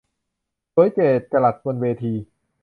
[0.73, 2.13] สวยเจิดจรัสบนเวที